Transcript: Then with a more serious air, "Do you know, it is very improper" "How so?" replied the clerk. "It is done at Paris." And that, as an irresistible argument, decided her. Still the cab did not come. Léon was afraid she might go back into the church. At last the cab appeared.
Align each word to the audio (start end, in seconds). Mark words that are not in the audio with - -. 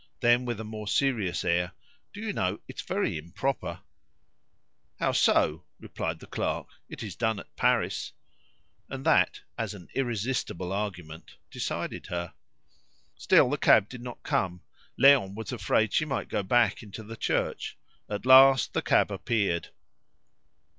Then 0.21 0.45
with 0.45 0.59
a 0.59 0.63
more 0.63 0.87
serious 0.87 1.45
air, 1.45 1.73
"Do 2.11 2.21
you 2.21 2.33
know, 2.33 2.59
it 2.67 2.77
is 2.77 2.81
very 2.81 3.19
improper" 3.19 3.81
"How 4.99 5.11
so?" 5.11 5.63
replied 5.79 6.17
the 6.19 6.25
clerk. 6.25 6.65
"It 6.89 7.03
is 7.03 7.15
done 7.15 7.39
at 7.39 7.55
Paris." 7.55 8.11
And 8.89 9.05
that, 9.05 9.41
as 9.59 9.75
an 9.75 9.89
irresistible 9.93 10.73
argument, 10.73 11.35
decided 11.51 12.07
her. 12.07 12.33
Still 13.15 13.47
the 13.51 13.57
cab 13.59 13.89
did 13.89 14.01
not 14.01 14.23
come. 14.23 14.61
Léon 14.99 15.35
was 15.35 15.51
afraid 15.51 15.93
she 15.93 16.05
might 16.05 16.29
go 16.29 16.41
back 16.41 16.81
into 16.81 17.03
the 17.03 17.15
church. 17.15 17.77
At 18.09 18.25
last 18.25 18.73
the 18.73 18.81
cab 18.81 19.11
appeared. 19.11 19.67